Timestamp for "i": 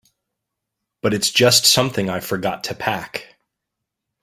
2.09-2.21